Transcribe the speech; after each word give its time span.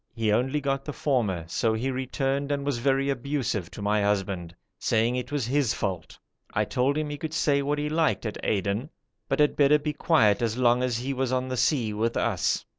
He 0.15 0.31
only 0.31 0.59
got 0.61 0.83
the 0.83 0.93
former, 0.93 1.45
so 1.47 1.75
he 1.75 1.91
returned 1.91 2.51
and 2.51 2.65
was 2.65 2.79
very 2.79 3.11
abusive 3.11 3.69
to 3.69 3.83
my 3.83 4.01
husband, 4.01 4.55
saying 4.79 5.15
it 5.15 5.31
was 5.31 5.45
his 5.45 5.75
fault; 5.75 6.17
I 6.55 6.65
told 6.65 6.97
him 6.97 7.11
he 7.11 7.19
could 7.19 7.35
say 7.35 7.61
what 7.61 7.77
he 7.77 7.87
liked 7.87 8.25
at 8.25 8.39
Aden, 8.43 8.89
but 9.29 9.37
had 9.39 9.55
better 9.55 9.77
be 9.77 9.93
quiet 9.93 10.41
as 10.41 10.57
long 10.57 10.81
as 10.81 10.97
he 10.97 11.13
was 11.13 11.31
on 11.31 11.49
the 11.49 11.55
sea 11.57 11.93
with 11.93 12.17
us. 12.17 12.65